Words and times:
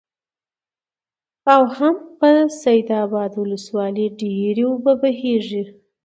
او 1.53 1.61
هم 1.77 1.95
په 2.19 2.29
سيدآباد 2.61 3.31
ولسوالۍ 3.41 4.07
ډېرې 4.21 4.63
اوبه 4.69 4.93
بهيږي، 5.01 5.63